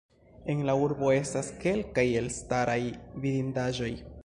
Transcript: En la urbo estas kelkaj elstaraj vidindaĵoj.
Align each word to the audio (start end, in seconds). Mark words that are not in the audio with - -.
En 0.53 0.61
la 0.69 0.73
urbo 0.83 1.11
estas 1.17 1.51
kelkaj 1.65 2.07
elstaraj 2.23 2.79
vidindaĵoj. 3.27 3.95